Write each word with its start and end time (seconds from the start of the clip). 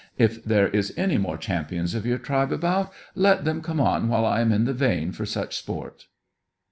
If 0.17 0.43
there 0.43 0.65
are 0.65 0.81
any 0.97 1.19
more 1.19 1.37
champions 1.37 1.93
of 1.93 2.07
your 2.07 2.17
tribe 2.17 2.51
about, 2.51 2.91
let 3.13 3.45
them 3.45 3.61
come 3.61 3.79
on 3.79 4.07
while 4.09 4.25
I 4.25 4.41
am 4.41 4.51
in 4.51 4.65
the 4.65 4.73
vein 4.73 5.11
for 5.11 5.27
such 5.27 5.55
sport." 5.55 6.07